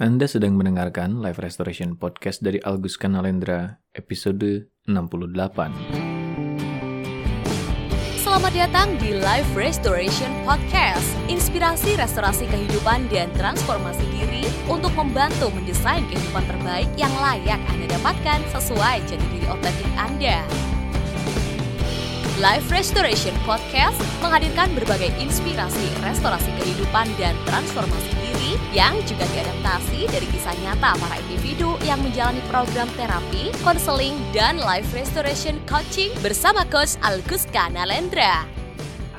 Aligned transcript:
Anda 0.00 0.24
sedang 0.24 0.56
mendengarkan 0.56 1.20
Live 1.20 1.36
Restoration 1.44 1.92
Podcast 1.92 2.40
dari 2.40 2.56
Algus 2.64 2.96
Kanalendra, 2.96 3.84
episode 3.92 4.72
68. 4.88 5.36
Selamat 8.16 8.52
datang 8.56 8.96
di 8.96 9.12
Life 9.20 9.52
Restoration 9.52 10.32
Podcast. 10.48 11.04
Inspirasi 11.28 12.00
restorasi 12.00 12.48
kehidupan 12.48 13.12
dan 13.12 13.28
transformasi 13.36 14.00
diri 14.08 14.48
untuk 14.72 14.96
membantu 14.96 15.52
mendesain 15.52 16.08
kehidupan 16.08 16.48
terbaik 16.48 16.88
yang 16.96 17.12
layak 17.20 17.60
Anda 17.68 18.00
dapatkan 18.00 18.40
sesuai 18.56 19.04
jati 19.04 19.26
diri 19.36 19.52
otentik 19.52 19.90
Anda. 20.00 20.40
Life 22.40 22.72
Restoration 22.72 23.36
Podcast 23.44 24.00
menghadirkan 24.24 24.72
berbagai 24.72 25.12
inspirasi 25.20 25.92
restorasi 26.00 26.48
kehidupan 26.56 27.04
dan 27.20 27.36
transformasi 27.44 28.19
diri 28.40 28.56
yang 28.72 28.96
juga 29.04 29.28
diadaptasi 29.36 30.08
dari 30.08 30.24
kisah 30.32 30.56
nyata 30.64 30.96
para 30.96 31.20
individu 31.28 31.76
yang 31.84 32.00
menjalani 32.00 32.40
program 32.48 32.88
terapi, 32.96 33.52
konseling, 33.60 34.16
dan 34.32 34.56
life 34.56 34.88
restoration 34.96 35.60
coaching 35.68 36.08
bersama 36.24 36.64
Coach 36.72 36.96
Algus 37.04 37.44
Kanalendra. 37.52 38.48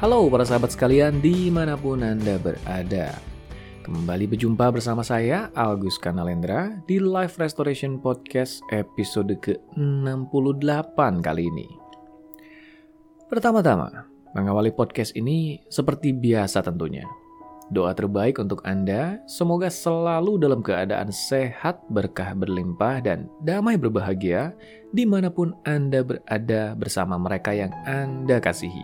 Halo 0.01 0.25
para 0.33 0.41
sahabat 0.41 0.73
sekalian 0.73 1.21
di 1.21 1.53
mana 1.53 1.77
pun 1.77 2.01
Anda 2.01 2.41
berada. 2.41 3.13
Kembali 3.85 4.25
berjumpa 4.25 4.73
bersama 4.73 5.05
saya, 5.05 5.53
Algus 5.53 6.01
Kanalendra, 6.01 6.81
di 6.89 6.97
Life 6.97 7.37
Restoration 7.37 8.01
Podcast 8.01 8.65
episode 8.73 9.37
ke-68 9.41 10.97
kali 11.21 11.45
ini. 11.45 11.69
Pertama-tama, 13.29 14.09
mengawali 14.33 14.73
podcast 14.73 15.13
ini 15.13 15.61
seperti 15.69 16.13
biasa 16.13 16.61
tentunya. 16.65 17.20
Doa 17.71 17.95
terbaik 17.95 18.35
untuk 18.35 18.59
Anda, 18.67 19.23
semoga 19.23 19.71
selalu 19.71 20.35
dalam 20.43 20.59
keadaan 20.59 21.07
sehat, 21.07 21.79
berkah 21.87 22.35
berlimpah, 22.35 22.99
dan 22.99 23.31
damai 23.39 23.79
berbahagia 23.79 24.51
di 24.91 25.07
mana 25.07 25.31
pun 25.31 25.55
Anda 25.63 26.03
berada 26.03 26.75
bersama 26.75 27.15
mereka 27.15 27.55
yang 27.55 27.71
Anda 27.87 28.43
kasihi. 28.43 28.83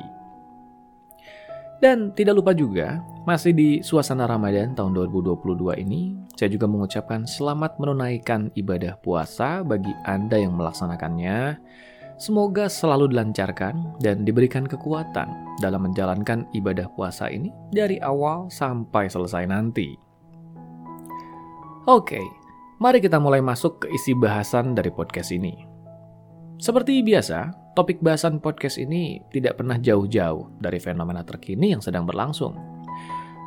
Dan 1.83 2.15
tidak 2.15 2.39
lupa 2.39 2.55
juga, 2.55 3.03
masih 3.27 3.51
di 3.51 3.69
suasana 3.83 4.23
Ramadan 4.23 4.71
tahun 4.71 4.95
2022 5.11 5.83
ini, 5.83 6.15
saya 6.39 6.47
juga 6.47 6.65
mengucapkan 6.65 7.27
selamat 7.27 7.83
menunaikan 7.83 8.55
ibadah 8.55 8.95
puasa 9.03 9.67
bagi 9.67 9.91
Anda 10.07 10.39
yang 10.39 10.55
melaksanakannya, 10.55 11.59
Semoga 12.17 12.65
selalu 12.65 13.13
dilancarkan 13.13 14.01
dan 14.01 14.25
diberikan 14.25 14.65
kekuatan 14.65 15.61
dalam 15.61 15.85
menjalankan 15.85 16.49
ibadah 16.57 16.89
puasa 16.97 17.29
ini 17.29 17.53
dari 17.69 18.01
awal 18.01 18.49
sampai 18.49 19.05
selesai 19.05 19.45
nanti. 19.45 19.93
Oke, 21.85 22.17
mari 22.81 23.05
kita 23.05 23.21
mulai 23.21 23.37
masuk 23.37 23.85
ke 23.85 23.93
isi 23.93 24.17
bahasan 24.17 24.73
dari 24.73 24.89
podcast 24.89 25.29
ini. 25.29 25.61
Seperti 26.57 27.05
biasa, 27.05 27.53
topik 27.77 28.01
bahasan 28.01 28.41
podcast 28.41 28.81
ini 28.81 29.21
tidak 29.29 29.61
pernah 29.61 29.77
jauh-jauh 29.77 30.57
dari 30.57 30.81
fenomena 30.81 31.21
terkini 31.21 31.77
yang 31.77 31.85
sedang 31.85 32.09
berlangsung. 32.09 32.57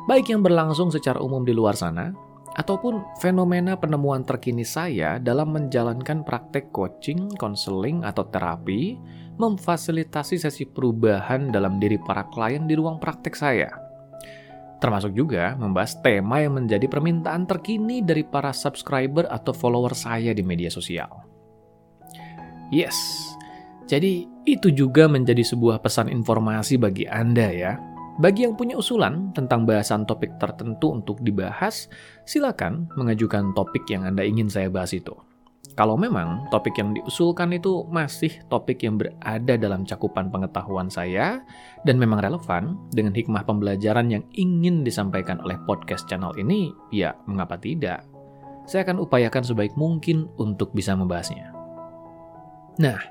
Baik 0.07 0.31
yang 0.31 0.39
berlangsung 0.39 0.95
secara 0.95 1.19
umum 1.19 1.43
di 1.43 1.51
luar 1.51 1.75
sana, 1.75 2.15
ataupun 2.55 3.03
fenomena 3.23 3.79
penemuan 3.79 4.27
terkini 4.27 4.67
saya 4.67 5.21
dalam 5.21 5.55
menjalankan 5.55 6.27
praktek 6.27 6.71
coaching, 6.75 7.31
konseling, 7.39 8.03
atau 8.03 8.27
terapi, 8.27 8.99
memfasilitasi 9.39 10.41
sesi 10.41 10.67
perubahan 10.67 11.49
dalam 11.49 11.79
diri 11.79 11.95
para 12.01 12.27
klien 12.29 12.67
di 12.67 12.75
ruang 12.75 12.99
praktek 12.99 13.33
saya. 13.33 13.71
Termasuk 14.81 15.13
juga 15.13 15.53
membahas 15.55 15.95
tema 16.01 16.41
yang 16.41 16.57
menjadi 16.57 16.89
permintaan 16.89 17.45
terkini 17.45 18.01
dari 18.01 18.25
para 18.25 18.49
subscriber 18.49 19.29
atau 19.29 19.53
follower 19.53 19.93
saya 19.93 20.33
di 20.33 20.41
media 20.41 20.73
sosial. 20.73 21.21
Yes, 22.73 22.97
jadi 23.85 24.25
itu 24.47 24.73
juga 24.73 25.05
menjadi 25.05 25.43
sebuah 25.43 25.83
pesan 25.83 26.09
informasi 26.09 26.79
bagi 26.81 27.05
Anda 27.05 27.51
ya 27.51 27.90
bagi 28.21 28.45
yang 28.45 28.53
punya 28.53 28.77
usulan 28.77 29.33
tentang 29.33 29.65
bahasan 29.65 30.05
topik 30.05 30.37
tertentu 30.37 30.93
untuk 30.93 31.17
dibahas, 31.25 31.89
silakan 32.29 32.85
mengajukan 32.93 33.49
topik 33.57 33.81
yang 33.89 34.05
Anda 34.05 34.21
ingin 34.21 34.45
saya 34.45 34.69
bahas 34.69 34.93
itu. 34.93 35.17
Kalau 35.73 35.97
memang 35.97 36.45
topik 36.53 36.77
yang 36.77 36.93
diusulkan 36.93 37.49
itu 37.57 37.81
masih 37.89 38.29
topik 38.45 38.85
yang 38.85 39.01
berada 39.01 39.57
dalam 39.57 39.87
cakupan 39.89 40.29
pengetahuan 40.29 40.91
saya 40.91 41.41
dan 41.81 41.97
memang 41.97 42.21
relevan 42.21 42.77
dengan 42.93 43.17
hikmah 43.17 43.41
pembelajaran 43.41 44.13
yang 44.13 44.21
ingin 44.37 44.85
disampaikan 44.85 45.41
oleh 45.41 45.57
podcast 45.65 46.05
channel 46.05 46.37
ini, 46.37 46.69
ya 46.93 47.17
mengapa 47.25 47.57
tidak? 47.57 48.05
Saya 48.69 48.85
akan 48.85 49.01
upayakan 49.01 49.41
sebaik 49.41 49.73
mungkin 49.73 50.29
untuk 50.37 50.69
bisa 50.77 50.93
membahasnya. 50.93 51.49
Nah, 52.77 53.01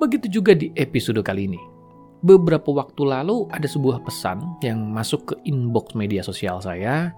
begitu 0.00 0.40
juga 0.40 0.56
di 0.56 0.72
episode 0.72 1.20
kali 1.20 1.44
ini 1.44 1.77
beberapa 2.22 2.74
waktu 2.74 3.02
lalu 3.06 3.46
ada 3.54 3.66
sebuah 3.66 4.02
pesan 4.02 4.58
yang 4.64 4.90
masuk 4.90 5.32
ke 5.32 5.34
inbox 5.46 5.94
media 5.94 6.22
sosial 6.24 6.58
saya 6.58 7.14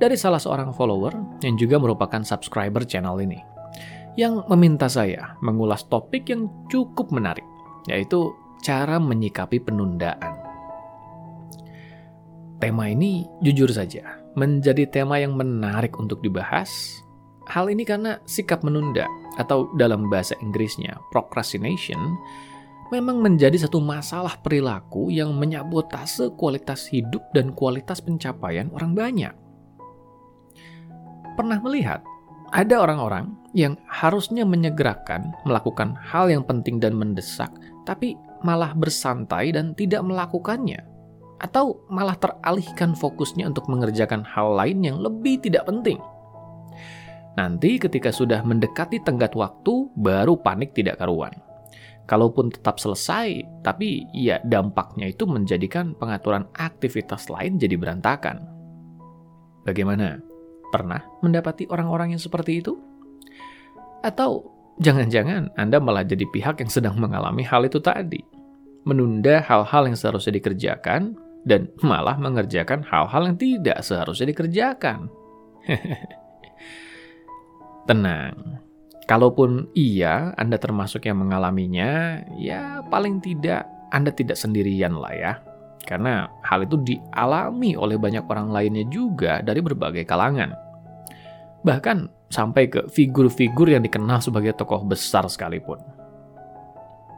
dari 0.00 0.16
salah 0.16 0.40
seorang 0.42 0.74
follower 0.74 1.12
yang 1.44 1.54
juga 1.54 1.78
merupakan 1.78 2.24
subscriber 2.24 2.82
channel 2.82 3.20
ini 3.22 3.38
yang 4.18 4.42
meminta 4.50 4.90
saya 4.90 5.38
mengulas 5.38 5.86
topik 5.86 6.26
yang 6.32 6.50
cukup 6.66 7.14
menarik 7.14 7.46
yaitu 7.86 8.34
cara 8.60 9.00
menyikapi 9.00 9.62
penundaan. 9.62 10.36
Tema 12.60 12.92
ini 12.92 13.24
jujur 13.40 13.72
saja 13.72 14.20
menjadi 14.36 14.84
tema 14.84 15.16
yang 15.16 15.32
menarik 15.32 15.96
untuk 15.96 16.20
dibahas. 16.20 16.68
Hal 17.48 17.72
ini 17.72 17.82
karena 17.82 18.20
sikap 18.28 18.62
menunda 18.62 19.08
atau 19.40 19.72
dalam 19.74 20.12
bahasa 20.12 20.36
Inggrisnya 20.44 20.94
procrastination 21.10 21.98
memang 22.90 23.22
menjadi 23.22 23.54
satu 23.54 23.78
masalah 23.78 24.36
perilaku 24.42 25.14
yang 25.14 25.30
menyabotase 25.38 26.34
kualitas 26.34 26.90
hidup 26.90 27.22
dan 27.30 27.54
kualitas 27.54 28.02
pencapaian 28.02 28.68
orang 28.74 28.92
banyak. 28.92 29.34
Pernah 31.38 31.58
melihat 31.62 32.02
ada 32.50 32.82
orang-orang 32.82 33.30
yang 33.54 33.78
harusnya 33.86 34.42
menyegerakan 34.42 35.30
melakukan 35.46 35.94
hal 35.94 36.26
yang 36.26 36.42
penting 36.42 36.82
dan 36.82 36.98
mendesak, 36.98 37.50
tapi 37.86 38.18
malah 38.42 38.74
bersantai 38.74 39.54
dan 39.54 39.70
tidak 39.78 40.02
melakukannya, 40.02 40.82
atau 41.38 41.78
malah 41.86 42.18
teralihkan 42.18 42.98
fokusnya 42.98 43.46
untuk 43.46 43.70
mengerjakan 43.70 44.26
hal 44.26 44.58
lain 44.58 44.82
yang 44.82 44.98
lebih 44.98 45.38
tidak 45.38 45.62
penting. 45.70 46.02
Nanti, 47.38 47.78
ketika 47.78 48.10
sudah 48.10 48.42
mendekati 48.42 48.98
tenggat 49.06 49.38
waktu, 49.38 49.86
baru 49.94 50.34
panik 50.34 50.74
tidak 50.74 50.98
karuan 50.98 51.32
kalaupun 52.10 52.50
tetap 52.50 52.82
selesai, 52.82 53.46
tapi 53.62 54.02
ya 54.10 54.42
dampaknya 54.42 55.14
itu 55.14 55.30
menjadikan 55.30 55.94
pengaturan 55.94 56.50
aktivitas 56.58 57.30
lain 57.30 57.54
jadi 57.54 57.78
berantakan. 57.78 58.42
Bagaimana? 59.62 60.18
Pernah 60.74 61.06
mendapati 61.22 61.70
orang-orang 61.70 62.18
yang 62.18 62.22
seperti 62.22 62.58
itu? 62.58 62.74
Atau 64.02 64.50
jangan-jangan 64.82 65.54
Anda 65.54 65.78
malah 65.78 66.02
jadi 66.02 66.26
pihak 66.26 66.58
yang 66.58 66.70
sedang 66.70 66.98
mengalami 66.98 67.46
hal 67.46 67.62
itu 67.62 67.78
tadi? 67.78 68.18
Menunda 68.82 69.38
hal-hal 69.46 69.86
yang 69.86 69.94
seharusnya 69.94 70.42
dikerjakan 70.42 71.14
dan 71.46 71.70
malah 71.78 72.18
mengerjakan 72.18 72.82
hal-hal 72.82 73.30
yang 73.30 73.38
tidak 73.38 73.86
seharusnya 73.86 74.34
dikerjakan. 74.34 75.06
Tenang, 77.88 78.34
Kalaupun 79.10 79.74
iya, 79.74 80.30
Anda 80.38 80.54
termasuk 80.54 81.02
yang 81.10 81.18
mengalaminya, 81.18 82.22
ya 82.38 82.78
paling 82.86 83.18
tidak 83.18 83.66
Anda 83.90 84.14
tidak 84.14 84.38
sendirian 84.38 84.94
lah 84.94 85.10
ya. 85.10 85.32
Karena 85.82 86.30
hal 86.46 86.62
itu 86.62 86.78
dialami 86.78 87.74
oleh 87.74 87.98
banyak 87.98 88.22
orang 88.30 88.54
lainnya 88.54 88.86
juga 88.86 89.42
dari 89.42 89.58
berbagai 89.58 90.06
kalangan. 90.06 90.54
Bahkan 91.66 92.30
sampai 92.30 92.70
ke 92.70 92.86
figur-figur 92.86 93.74
yang 93.74 93.82
dikenal 93.82 94.22
sebagai 94.22 94.54
tokoh 94.54 94.86
besar 94.86 95.26
sekalipun. 95.26 95.82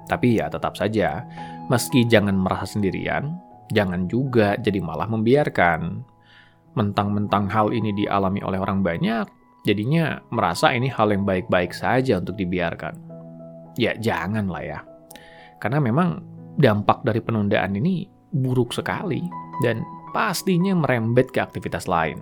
Tapi 0.08 0.40
ya 0.40 0.48
tetap 0.48 0.80
saja, 0.80 1.28
meski 1.68 2.08
jangan 2.08 2.40
merasa 2.40 2.72
sendirian, 2.72 3.36
jangan 3.68 4.08
juga 4.08 4.56
jadi 4.56 4.80
malah 4.80 5.12
membiarkan. 5.12 6.00
Mentang-mentang 6.72 7.52
hal 7.52 7.68
ini 7.76 7.92
dialami 7.92 8.40
oleh 8.40 8.56
orang 8.56 8.80
banyak, 8.80 9.41
Jadinya 9.62 10.18
merasa 10.34 10.74
ini 10.74 10.90
hal 10.90 11.14
yang 11.14 11.22
baik-baik 11.22 11.70
saja 11.70 12.18
untuk 12.18 12.34
dibiarkan. 12.34 12.98
Ya 13.78 13.94
jangan 13.94 14.50
lah 14.50 14.62
ya. 14.62 14.78
Karena 15.62 15.78
memang 15.78 16.18
dampak 16.58 17.06
dari 17.06 17.22
penundaan 17.22 17.78
ini 17.78 18.10
buruk 18.34 18.74
sekali 18.74 19.22
dan 19.62 19.86
pastinya 20.10 20.74
merembet 20.74 21.30
ke 21.30 21.38
aktivitas 21.38 21.86
lain. 21.86 22.20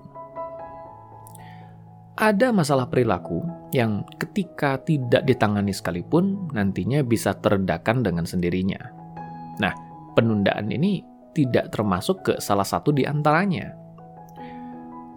Ada 2.20 2.52
masalah 2.52 2.92
perilaku 2.92 3.40
yang 3.72 4.04
ketika 4.20 4.76
tidak 4.84 5.24
ditangani 5.24 5.72
sekalipun 5.72 6.52
nantinya 6.52 7.00
bisa 7.00 7.32
terredakan 7.40 8.04
dengan 8.04 8.28
sendirinya. 8.28 8.92
Nah, 9.56 9.72
penundaan 10.12 10.68
ini 10.68 11.00
tidak 11.32 11.72
termasuk 11.72 12.20
ke 12.20 12.32
salah 12.36 12.68
satu 12.68 12.92
di 12.92 13.08
antaranya. 13.08 13.72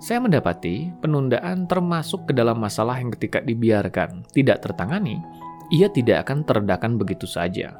Saya 0.03 0.19
mendapati 0.19 0.91
penundaan 0.99 1.63
termasuk 1.63 2.27
ke 2.27 2.35
dalam 2.35 2.59
masalah 2.59 2.99
yang 2.99 3.07
ketika 3.15 3.39
dibiarkan 3.39 4.27
tidak 4.35 4.59
tertangani, 4.59 5.23
ia 5.71 5.87
tidak 5.87 6.27
akan 6.27 6.43
terdakan 6.43 6.99
begitu 6.99 7.23
saja, 7.23 7.71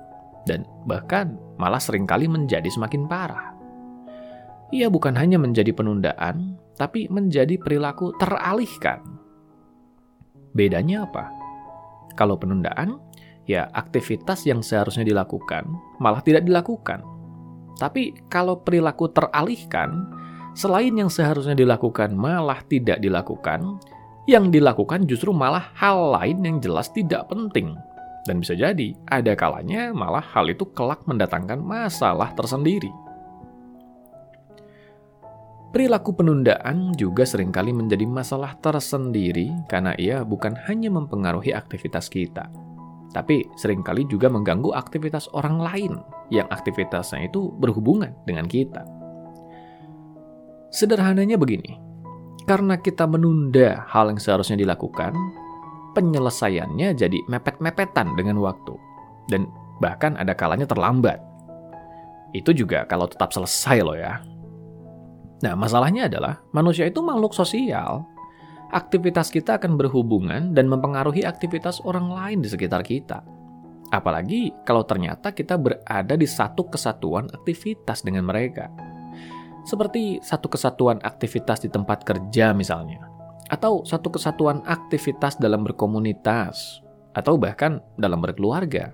dan 0.48 0.64
bahkan 0.88 1.36
malah 1.60 1.84
sering 1.84 2.08
kali 2.08 2.32
menjadi 2.32 2.72
semakin 2.72 3.12
parah. 3.12 3.52
Ia 4.72 4.88
bukan 4.88 5.20
hanya 5.20 5.36
menjadi 5.36 5.76
penundaan, 5.76 6.56
tapi 6.80 7.12
menjadi 7.12 7.60
perilaku 7.60 8.16
teralihkan. 8.16 9.04
Bedanya 10.56 11.04
apa? 11.04 11.28
Kalau 12.16 12.40
penundaan, 12.40 13.04
ya 13.52 13.68
aktivitas 13.76 14.48
yang 14.48 14.64
seharusnya 14.64 15.04
dilakukan 15.04 15.68
malah 16.00 16.24
tidak 16.24 16.48
dilakukan. 16.48 17.04
Tapi 17.76 18.16
kalau 18.32 18.64
perilaku 18.64 19.12
teralihkan, 19.12 20.08
selain 20.54 20.94
yang 20.94 21.10
seharusnya 21.10 21.58
dilakukan 21.58 22.14
malah 22.14 22.62
tidak 22.66 23.02
dilakukan, 23.02 23.78
yang 24.30 24.50
dilakukan 24.54 25.04
justru 25.10 25.36
malah 25.36 25.74
hal 25.76 26.16
lain 26.16 26.40
yang 26.46 26.58
jelas 26.64 26.90
tidak 26.94 27.28
penting. 27.28 27.76
Dan 28.24 28.40
bisa 28.40 28.56
jadi, 28.56 28.96
ada 29.12 29.36
kalanya 29.36 29.92
malah 29.92 30.24
hal 30.24 30.48
itu 30.48 30.64
kelak 30.72 31.04
mendatangkan 31.04 31.60
masalah 31.60 32.32
tersendiri. 32.32 32.88
Perilaku 35.74 36.14
penundaan 36.14 36.94
juga 36.94 37.26
sering 37.26 37.50
kali 37.50 37.74
menjadi 37.74 38.06
masalah 38.06 38.54
tersendiri 38.62 39.50
karena 39.66 39.98
ia 39.98 40.22
bukan 40.22 40.54
hanya 40.70 40.94
mempengaruhi 40.94 41.50
aktivitas 41.50 42.14
kita, 42.14 42.46
tapi 43.10 43.50
sering 43.58 43.82
kali 43.82 44.06
juga 44.06 44.30
mengganggu 44.30 44.70
aktivitas 44.70 45.34
orang 45.34 45.58
lain 45.58 45.94
yang 46.30 46.46
aktivitasnya 46.54 47.26
itu 47.26 47.50
berhubungan 47.58 48.14
dengan 48.26 48.46
kita. 48.46 49.03
Sederhananya 50.74 51.38
begini, 51.38 51.78
karena 52.50 52.82
kita 52.82 53.06
menunda 53.06 53.86
hal 53.94 54.10
yang 54.10 54.18
seharusnya 54.18 54.58
dilakukan, 54.58 55.14
penyelesaiannya 55.94 56.98
jadi 56.98 57.22
mepet-mepetan 57.30 58.18
dengan 58.18 58.42
waktu, 58.42 58.74
dan 59.30 59.46
bahkan 59.78 60.18
ada 60.18 60.34
kalanya 60.34 60.66
terlambat. 60.66 61.22
Itu 62.34 62.58
juga 62.58 62.90
kalau 62.90 63.06
tetap 63.06 63.30
selesai 63.30 63.86
loh 63.86 63.94
ya. 63.94 64.26
Nah, 65.46 65.54
masalahnya 65.54 66.10
adalah 66.10 66.42
manusia 66.58 66.90
itu 66.90 67.06
makhluk 67.06 67.38
sosial. 67.38 68.10
Aktivitas 68.74 69.30
kita 69.30 69.62
akan 69.62 69.78
berhubungan 69.78 70.58
dan 70.58 70.66
mempengaruhi 70.66 71.22
aktivitas 71.22 71.86
orang 71.86 72.10
lain 72.10 72.42
di 72.42 72.50
sekitar 72.50 72.82
kita. 72.82 73.22
Apalagi 73.94 74.50
kalau 74.66 74.82
ternyata 74.82 75.30
kita 75.30 75.54
berada 75.54 76.18
di 76.18 76.26
satu 76.26 76.66
kesatuan 76.66 77.30
aktivitas 77.30 78.02
dengan 78.02 78.26
mereka 78.26 78.74
seperti 79.64 80.20
satu 80.20 80.52
kesatuan 80.52 81.00
aktivitas 81.00 81.64
di 81.64 81.70
tempat 81.72 82.04
kerja 82.04 82.52
misalnya, 82.52 83.04
atau 83.48 83.84
satu 83.88 84.12
kesatuan 84.12 84.64
aktivitas 84.68 85.40
dalam 85.40 85.64
berkomunitas, 85.64 86.84
atau 87.16 87.40
bahkan 87.40 87.80
dalam 87.96 88.20
berkeluarga. 88.20 88.92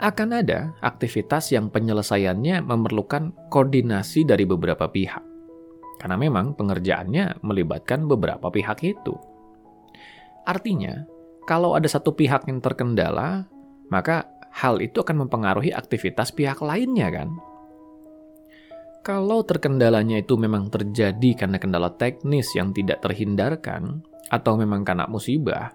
Akan 0.00 0.32
ada 0.32 0.72
aktivitas 0.80 1.52
yang 1.52 1.68
penyelesaiannya 1.68 2.64
memerlukan 2.64 3.36
koordinasi 3.52 4.24
dari 4.24 4.48
beberapa 4.48 4.88
pihak, 4.88 5.20
karena 6.00 6.16
memang 6.16 6.56
pengerjaannya 6.56 7.44
melibatkan 7.44 8.08
beberapa 8.08 8.48
pihak 8.48 8.80
itu. 8.80 9.12
Artinya, 10.48 11.04
kalau 11.44 11.76
ada 11.76 11.84
satu 11.84 12.16
pihak 12.16 12.48
yang 12.48 12.64
terkendala, 12.64 13.44
maka 13.92 14.24
hal 14.56 14.80
itu 14.80 15.04
akan 15.04 15.28
mempengaruhi 15.28 15.68
aktivitas 15.68 16.32
pihak 16.32 16.64
lainnya, 16.64 17.12
kan? 17.12 17.28
Kalau 19.00 19.40
terkendalanya 19.48 20.20
itu 20.20 20.36
memang 20.36 20.68
terjadi 20.68 21.32
karena 21.32 21.56
kendala 21.56 21.88
teknis 21.96 22.52
yang 22.52 22.76
tidak 22.76 23.00
terhindarkan, 23.00 24.04
atau 24.28 24.60
memang 24.60 24.84
karena 24.84 25.08
musibah, 25.08 25.72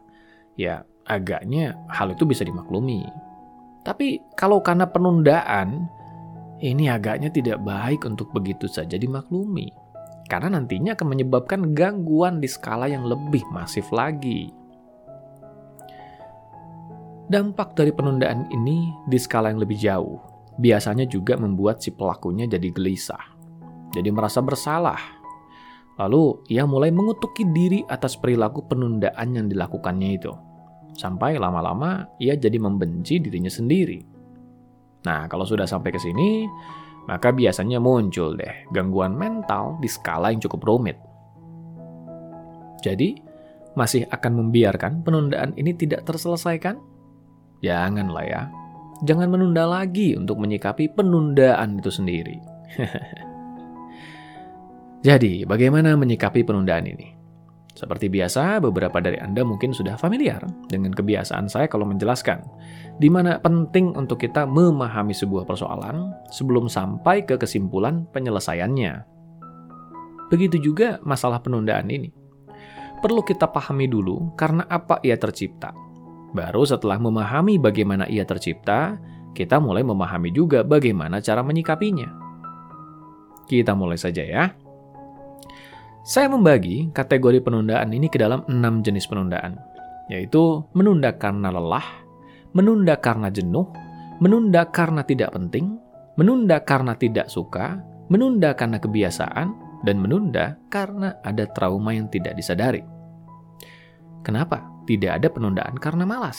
ya 0.53 0.85
agaknya 1.09 1.73
hal 1.89 2.13
itu 2.13 2.21
bisa 2.29 2.45
dimaklumi. 2.45 3.01
Tapi 3.81 4.21
kalau 4.37 4.61
karena 4.61 4.85
penundaan, 4.85 5.89
ini 6.61 6.85
agaknya 6.85 7.33
tidak 7.33 7.65
baik 7.65 8.05
untuk 8.05 8.29
begitu 8.29 8.69
saja 8.69 8.93
dimaklumi. 8.93 9.73
Karena 10.29 10.61
nantinya 10.61 10.93
akan 10.93 11.07
menyebabkan 11.09 11.73
gangguan 11.73 12.37
di 12.37 12.49
skala 12.49 12.85
yang 12.89 13.09
lebih 13.09 13.41
masif 13.49 13.89
lagi. 13.89 14.53
Dampak 17.25 17.73
dari 17.73 17.89
penundaan 17.89 18.45
ini 18.53 18.93
di 19.09 19.17
skala 19.17 19.49
yang 19.49 19.61
lebih 19.61 19.81
jauh 19.81 20.34
biasanya 20.55 21.03
juga 21.07 21.35
membuat 21.35 21.83
si 21.83 21.91
pelakunya 21.91 22.47
jadi 22.47 22.71
gelisah, 22.71 23.35
jadi 23.91 24.11
merasa 24.11 24.39
bersalah. 24.39 24.99
Lalu 25.95 26.43
ia 26.51 26.67
mulai 26.67 26.91
mengutuki 26.91 27.47
diri 27.47 27.79
atas 27.87 28.19
perilaku 28.19 28.67
penundaan 28.67 29.31
yang 29.31 29.47
dilakukannya 29.47 30.09
itu. 30.11 30.31
Sampai 30.95 31.39
lama-lama 31.39 32.07
ia 32.19 32.35
jadi 32.35 32.59
membenci 32.59 33.23
dirinya 33.23 33.51
sendiri. 33.51 34.03
Nah, 35.07 35.27
kalau 35.31 35.47
sudah 35.47 35.63
sampai 35.63 35.95
ke 35.95 35.99
sini, 35.99 36.43
maka 37.07 37.31
biasanya 37.31 37.79
muncul 37.79 38.35
deh 38.35 38.67
gangguan 38.75 39.15
mental 39.15 39.79
di 39.79 39.87
skala 39.87 40.35
yang 40.35 40.43
cukup 40.43 40.67
rumit. 40.67 40.97
Jadi, 42.83 43.15
masih 43.79 44.07
akan 44.11 44.43
membiarkan 44.43 45.03
penundaan 45.03 45.55
ini 45.55 45.71
tidak 45.75 46.03
terselesaikan? 46.03 46.79
Janganlah 47.63 48.25
ya 48.27 48.64
jangan 49.03 49.27
menunda 49.27 49.67
lagi 49.67 50.15
untuk 50.15 50.39
menyikapi 50.39 50.87
penundaan 50.95 51.83
itu 51.83 51.91
sendiri. 51.91 52.37
Jadi, 55.07 55.45
bagaimana 55.45 55.93
menyikapi 55.99 56.41
penundaan 56.41 56.87
ini? 56.89 57.15
Seperti 57.75 58.07
biasa, 58.07 58.63
beberapa 58.63 59.03
dari 59.03 59.19
Anda 59.19 59.43
mungkin 59.43 59.75
sudah 59.75 59.99
familiar 59.99 60.39
dengan 60.71 60.95
kebiasaan 60.95 61.51
saya 61.51 61.67
kalau 61.67 61.83
menjelaskan, 61.83 62.39
di 63.03 63.11
mana 63.11 63.35
penting 63.43 63.91
untuk 63.99 64.23
kita 64.23 64.47
memahami 64.47 65.11
sebuah 65.11 65.43
persoalan 65.43 66.15
sebelum 66.31 66.71
sampai 66.71 67.27
ke 67.27 67.35
kesimpulan 67.35 68.07
penyelesaiannya. 68.15 69.03
Begitu 70.31 70.57
juga 70.71 71.03
masalah 71.03 71.43
penundaan 71.43 71.91
ini. 71.91 72.09
Perlu 73.03 73.21
kita 73.27 73.51
pahami 73.51 73.91
dulu 73.91 74.33
karena 74.39 74.63
apa 74.71 75.03
ia 75.03 75.19
tercipta, 75.19 75.75
Baru 76.35 76.67
setelah 76.67 76.99
memahami 76.99 77.55
bagaimana 77.55 78.11
ia 78.11 78.27
tercipta, 78.27 78.99
kita 79.31 79.55
mulai 79.63 79.87
memahami 79.87 80.35
juga 80.35 80.67
bagaimana 80.67 81.23
cara 81.23 81.39
menyikapinya. 81.39 82.11
Kita 83.47 83.71
mulai 83.71 83.95
saja 83.95 84.19
ya. 84.19 84.51
Saya 86.03 86.27
membagi 86.27 86.91
kategori 86.91 87.39
penundaan 87.39 87.87
ini 87.95 88.11
ke 88.11 88.19
dalam 88.19 88.43
enam 88.51 88.83
jenis 88.83 89.07
penundaan, 89.07 89.55
yaitu 90.11 90.59
menunda 90.75 91.15
karena 91.15 91.49
lelah, 91.55 91.87
menunda 92.51 92.99
karena 92.99 93.31
jenuh, 93.31 93.71
menunda 94.19 94.67
karena 94.67 95.07
tidak 95.07 95.31
penting, 95.31 95.79
menunda 96.19 96.59
karena 96.67 96.99
tidak 96.99 97.31
suka, 97.31 97.79
menunda 98.11 98.53
karena 98.59 98.77
kebiasaan, 98.77 99.47
dan 99.87 99.95
menunda 100.03 100.59
karena 100.67 101.15
ada 101.23 101.47
trauma 101.47 101.95
yang 101.95 102.11
tidak 102.11 102.35
disadari. 102.35 102.83
Kenapa? 104.19 104.74
Tidak 104.85 105.21
ada 105.21 105.27
penundaan 105.29 105.75
karena 105.77 106.05
malas. 106.05 106.37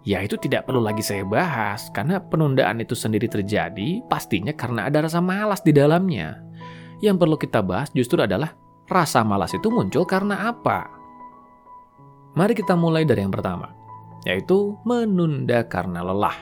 Ya 0.00 0.24
itu 0.24 0.40
tidak 0.40 0.64
perlu 0.64 0.80
lagi 0.80 1.04
saya 1.04 1.28
bahas, 1.28 1.92
karena 1.92 2.16
penundaan 2.24 2.80
itu 2.80 2.96
sendiri 2.96 3.28
terjadi 3.28 4.00
pastinya 4.08 4.56
karena 4.56 4.88
ada 4.88 5.04
rasa 5.04 5.20
malas 5.20 5.60
di 5.60 5.76
dalamnya. 5.76 6.40
Yang 7.04 7.16
perlu 7.20 7.36
kita 7.36 7.60
bahas 7.60 7.92
justru 7.92 8.20
adalah 8.24 8.56
rasa 8.88 9.20
malas 9.20 9.52
itu 9.52 9.68
muncul 9.68 10.08
karena 10.08 10.48
apa? 10.48 10.88
Mari 12.32 12.56
kita 12.56 12.72
mulai 12.80 13.04
dari 13.04 13.20
yang 13.20 13.32
pertama, 13.32 13.76
yaitu 14.24 14.76
menunda 14.88 15.68
karena 15.68 16.00
lelah. 16.00 16.36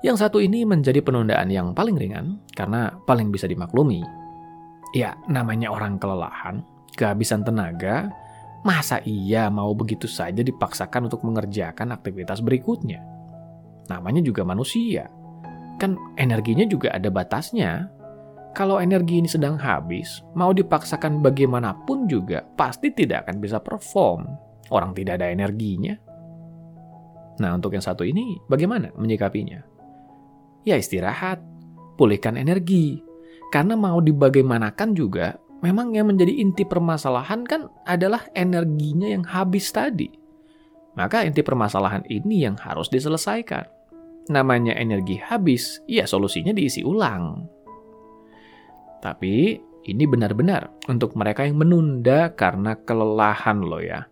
Yang 0.00 0.26
satu 0.26 0.40
ini 0.40 0.64
menjadi 0.64 1.04
penundaan 1.04 1.52
yang 1.52 1.76
paling 1.76 1.94
ringan 1.94 2.40
karena 2.56 2.90
paling 3.04 3.28
bisa 3.28 3.44
dimaklumi. 3.44 4.00
Ya, 4.96 5.14
namanya 5.30 5.70
orang 5.70 6.00
kelelahan, 6.00 6.64
kehabisan 6.96 7.46
tenaga, 7.46 8.10
Masa 8.60 9.00
iya 9.08 9.48
mau 9.48 9.72
begitu 9.72 10.04
saja 10.04 10.44
dipaksakan 10.44 11.08
untuk 11.08 11.24
mengerjakan 11.24 11.96
aktivitas 11.96 12.44
berikutnya? 12.44 13.00
Namanya 13.88 14.20
juga 14.20 14.44
manusia. 14.44 15.08
Kan 15.80 15.96
energinya 16.20 16.68
juga 16.68 16.92
ada 16.92 17.08
batasnya. 17.08 17.88
Kalau 18.52 18.76
energi 18.82 19.22
ini 19.22 19.30
sedang 19.30 19.56
habis, 19.56 20.20
mau 20.36 20.52
dipaksakan 20.52 21.24
bagaimanapun 21.24 22.04
juga 22.10 22.44
pasti 22.58 22.92
tidak 22.92 23.24
akan 23.24 23.36
bisa 23.40 23.62
perform. 23.62 24.28
Orang 24.68 24.92
tidak 24.92 25.22
ada 25.22 25.32
energinya. 25.32 25.96
Nah, 27.40 27.56
untuk 27.56 27.72
yang 27.72 27.80
satu 27.80 28.04
ini 28.04 28.36
bagaimana 28.44 28.92
menyikapinya? 28.92 29.64
Ya 30.68 30.76
istirahat, 30.76 31.40
pulihkan 31.96 32.36
energi. 32.36 33.00
Karena 33.48 33.74
mau 33.74 34.04
dibagaimanakan 34.04 34.92
juga 34.92 35.34
memang 35.60 35.92
yang 35.96 36.08
menjadi 36.08 36.32
inti 36.36 36.64
permasalahan 36.64 37.44
kan 37.44 37.68
adalah 37.84 38.26
energinya 38.36 39.08
yang 39.08 39.24
habis 39.24 39.72
tadi. 39.72 40.08
Maka 40.98 41.22
inti 41.24 41.40
permasalahan 41.40 42.04
ini 42.10 42.44
yang 42.44 42.58
harus 42.58 42.90
diselesaikan. 42.90 43.64
Namanya 44.28 44.76
energi 44.76 45.16
habis, 45.20 45.80
ya 45.88 46.04
solusinya 46.04 46.52
diisi 46.52 46.84
ulang. 46.84 47.48
Tapi 49.00 49.68
Ini 49.80 50.04
benar-benar 50.04 50.68
untuk 50.92 51.16
mereka 51.16 51.48
yang 51.48 51.56
menunda 51.56 52.28
karena 52.36 52.76
kelelahan 52.84 53.64
loh 53.64 53.80
ya. 53.80 54.04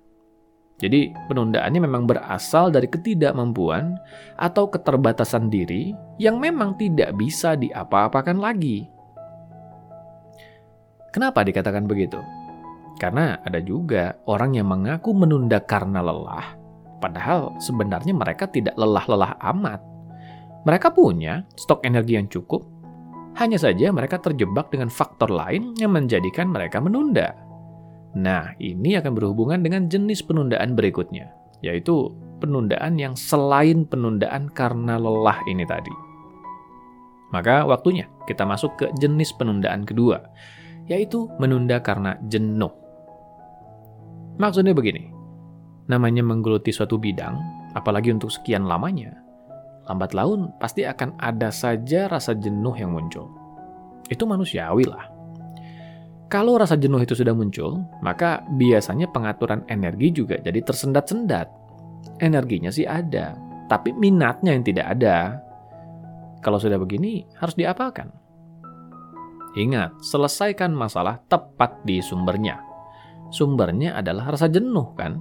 Jadi 0.78 1.10
penundaannya 1.28 1.80
memang 1.82 2.06
berasal 2.08 2.70
dari 2.72 2.88
ketidakmampuan 2.88 3.98
atau 4.38 4.70
keterbatasan 4.70 5.50
diri 5.50 5.92
yang 6.16 6.40
memang 6.40 6.78
tidak 6.80 7.12
bisa 7.18 7.58
diapa-apakan 7.58 8.38
lagi. 8.38 8.86
Kenapa 11.18 11.42
dikatakan 11.42 11.90
begitu? 11.90 12.22
Karena 13.02 13.42
ada 13.42 13.58
juga 13.58 14.22
orang 14.30 14.54
yang 14.54 14.70
mengaku 14.70 15.10
menunda 15.10 15.58
karena 15.58 15.98
lelah, 15.98 16.54
padahal 17.02 17.58
sebenarnya 17.58 18.14
mereka 18.14 18.46
tidak 18.46 18.78
lelah-lelah 18.78 19.34
amat. 19.50 19.82
Mereka 20.62 20.94
punya 20.94 21.42
stok 21.58 21.82
energi 21.82 22.22
yang 22.22 22.30
cukup, 22.30 22.62
hanya 23.34 23.58
saja 23.58 23.90
mereka 23.90 24.22
terjebak 24.22 24.70
dengan 24.70 24.94
faktor 24.94 25.34
lain 25.34 25.74
yang 25.74 25.90
menjadikan 25.90 26.54
mereka 26.54 26.78
menunda. 26.78 27.34
Nah, 28.14 28.54
ini 28.62 28.94
akan 28.94 29.10
berhubungan 29.10 29.58
dengan 29.58 29.90
jenis 29.90 30.22
penundaan 30.22 30.78
berikutnya, 30.78 31.34
yaitu 31.66 32.14
penundaan 32.38 32.94
yang 32.94 33.18
selain 33.18 33.90
penundaan 33.90 34.54
karena 34.54 34.94
lelah 35.02 35.42
ini 35.50 35.66
tadi. 35.66 35.90
Maka 37.34 37.66
waktunya 37.66 38.06
kita 38.30 38.46
masuk 38.46 38.78
ke 38.78 38.86
jenis 39.02 39.34
penundaan 39.34 39.82
kedua, 39.82 40.22
yaitu 40.88 41.28
menunda 41.36 41.78
karena 41.84 42.16
jenuh. 42.26 42.72
Maksudnya 44.40 44.72
begini, 44.72 45.12
namanya 45.86 46.24
menggeluti 46.24 46.72
suatu 46.72 46.96
bidang, 46.96 47.36
apalagi 47.76 48.12
untuk 48.12 48.32
sekian 48.32 48.64
lamanya, 48.64 49.12
lambat 49.88 50.12
laun 50.12 50.52
pasti 50.60 50.84
akan 50.84 51.16
ada 51.20 51.48
saja 51.52 52.08
rasa 52.08 52.36
jenuh 52.36 52.72
yang 52.76 52.92
muncul. 52.92 53.28
Itu 54.08 54.24
manusiawi 54.24 54.84
lah. 54.88 55.18
Kalau 56.28 56.60
rasa 56.60 56.76
jenuh 56.76 57.00
itu 57.00 57.16
sudah 57.16 57.32
muncul, 57.32 57.80
maka 58.04 58.44
biasanya 58.52 59.08
pengaturan 59.08 59.64
energi 59.72 60.12
juga 60.12 60.36
jadi 60.36 60.60
tersendat-sendat. 60.60 61.48
Energinya 62.20 62.68
sih 62.68 62.84
ada, 62.84 63.32
tapi 63.72 63.96
minatnya 63.96 64.52
yang 64.52 64.64
tidak 64.64 64.86
ada. 64.92 65.40
Kalau 66.44 66.60
sudah 66.60 66.76
begini, 66.76 67.24
harus 67.40 67.56
diapakan? 67.56 68.27
Ingat, 69.58 69.98
selesaikan 69.98 70.70
masalah 70.70 71.18
tepat 71.26 71.82
di 71.82 71.98
sumbernya. 71.98 72.62
Sumbernya 73.34 73.98
adalah 73.98 74.30
rasa 74.30 74.46
jenuh, 74.46 74.94
kan? 74.94 75.18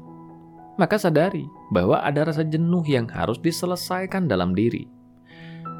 Maka 0.77 1.01
sadari 1.01 1.50
bahwa 1.74 2.06
ada 2.06 2.29
rasa 2.29 2.46
jenuh 2.46 2.86
yang 2.86 3.10
harus 3.10 3.41
diselesaikan 3.41 4.29
dalam 4.29 4.53
diri. 4.53 4.86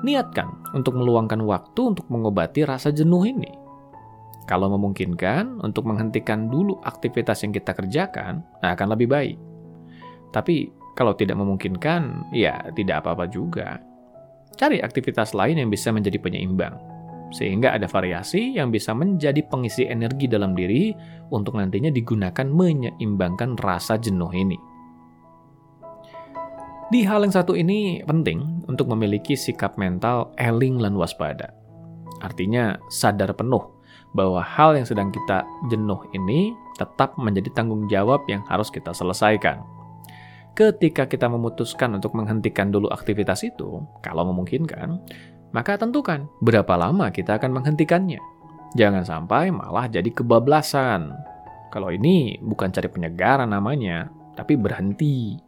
Niatkan 0.01 0.73
untuk 0.73 0.97
meluangkan 0.97 1.45
waktu 1.45 1.93
untuk 1.93 2.09
mengobati 2.09 2.65
rasa 2.65 2.89
jenuh 2.89 3.29
ini 3.29 3.67
kalau 4.47 4.71
memungkinkan, 4.71 5.59
untuk 5.59 5.83
menghentikan 5.83 6.47
dulu 6.47 6.79
aktivitas 6.87 7.43
yang 7.43 7.51
kita 7.51 7.75
kerjakan, 7.75 8.47
nah 8.63 8.71
akan 8.71 8.95
lebih 8.95 9.11
baik. 9.11 9.37
Tapi 10.31 10.71
kalau 10.95 11.11
tidak 11.19 11.35
memungkinkan, 11.35 12.31
ya 12.31 12.63
tidak 12.71 13.03
apa-apa 13.03 13.27
juga. 13.27 13.83
Cari 14.55 14.79
aktivitas 14.79 15.35
lain 15.35 15.59
yang 15.59 15.67
bisa 15.67 15.91
menjadi 15.91 16.15
penyeimbang, 16.23 16.79
sehingga 17.31 17.75
ada 17.75 17.86
variasi 17.86 18.55
yang 18.55 18.72
bisa 18.72 18.96
menjadi 18.96 19.43
pengisi 19.48 19.84
energi 19.88 20.31
dalam 20.31 20.55
diri 20.55 20.96
untuk 21.31 21.60
nantinya 21.60 21.91
digunakan 21.91 22.48
menyeimbangkan 22.48 23.60
rasa 23.60 24.00
jenuh 24.00 24.31
ini. 24.31 24.57
Di 26.88 27.03
hal 27.03 27.27
yang 27.27 27.36
satu 27.36 27.51
ini 27.51 28.00
penting 28.07 28.63
untuk 28.72 28.88
memiliki 28.88 29.36
sikap 29.36 29.75
mental 29.75 30.31
eling 30.39 30.79
dan 30.79 30.96
waspada. 30.96 31.51
Artinya 32.24 32.79
sadar 32.88 33.36
penuh 33.36 33.75
bahwa 34.15 34.39
hal 34.39 34.79
yang 34.79 34.88
sedang 34.88 35.12
kita 35.12 35.43
jenuh 35.67 36.00
ini 36.15 36.55
tetap 36.79 37.19
menjadi 37.19 37.51
tanggung 37.51 37.91
jawab 37.91 38.24
yang 38.31 38.39
harus 38.48 38.72
kita 38.72 38.96
selesaikan. 38.96 39.60
Ketika 40.57 41.05
kita 41.05 41.29
memutuskan 41.29 42.01
untuk 42.01 42.17
menghentikan 42.17 42.74
dulu 42.74 42.89
aktivitas 42.89 43.46
itu, 43.46 43.84
kalau 44.01 44.25
memungkinkan, 44.34 44.98
maka 45.51 45.80
tentukan 45.80 46.27
berapa 46.44 46.74
lama 46.75 47.12
kita 47.12 47.39
akan 47.39 47.62
menghentikannya. 47.62 48.20
Jangan 48.75 49.04
sampai 49.08 49.50
malah 49.50 49.88
jadi 49.88 50.12
kebablasan. 50.12 51.16
Kalau 51.72 51.92
ini 51.92 52.39
bukan 52.44 52.72
cari 52.72 52.88
penyegaran 52.92 53.51
namanya, 53.51 54.12
tapi 54.36 54.60
berhenti. 54.60 55.39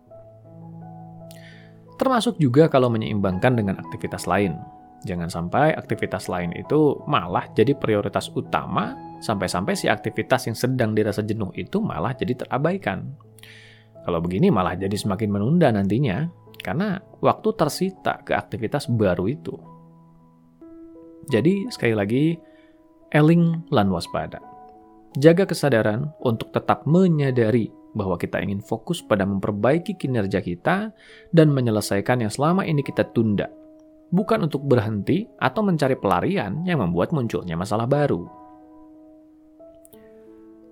Termasuk 1.99 2.39
juga 2.39 2.71
kalau 2.71 2.87
menyeimbangkan 2.87 3.59
dengan 3.59 3.75
aktivitas 3.79 4.23
lain. 4.23 4.55
Jangan 5.03 5.31
sampai 5.31 5.75
aktivitas 5.75 6.27
lain 6.27 6.51
itu 6.55 6.99
malah 7.07 7.47
jadi 7.55 7.71
prioritas 7.71 8.27
utama 8.35 8.95
sampai-sampai 9.23 9.75
si 9.75 9.87
aktivitas 9.87 10.51
yang 10.51 10.57
sedang 10.59 10.91
dirasa 10.91 11.23
jenuh 11.23 11.51
itu 11.55 11.79
malah 11.79 12.11
jadi 12.15 12.35
terabaikan. 12.35 13.15
Kalau 14.03 14.19
begini 14.19 14.51
malah 14.51 14.75
jadi 14.75 14.95
semakin 14.95 15.31
menunda 15.31 15.71
nantinya 15.71 16.27
karena 16.59 16.99
waktu 17.23 17.49
tersita 17.55 18.23
ke 18.27 18.35
aktivitas 18.35 18.91
baru 18.91 19.27
itu. 19.31 19.55
Jadi 21.27 21.67
sekali 21.67 21.91
lagi, 21.91 22.39
eling 23.11 23.67
lan 23.73 23.91
waspada. 23.91 24.39
Jaga 25.19 25.43
kesadaran 25.43 26.13
untuk 26.23 26.53
tetap 26.55 26.87
menyadari 26.87 27.73
bahwa 27.97 28.15
kita 28.15 28.39
ingin 28.39 28.61
fokus 28.61 29.01
pada 29.01 29.25
memperbaiki 29.25 29.97
kinerja 29.97 30.39
kita 30.39 30.93
dan 31.33 31.47
menyelesaikan 31.49 32.21
yang 32.23 32.31
selama 32.31 32.63
ini 32.63 32.85
kita 32.85 33.03
tunda 33.11 33.49
bukan 34.09 34.49
untuk 34.49 34.65
berhenti 34.65 35.29
atau 35.37 35.61
mencari 35.61 35.95
pelarian 35.97 36.65
yang 36.65 36.81
membuat 36.81 37.13
munculnya 37.13 37.53
masalah 37.53 37.85
baru. 37.85 38.25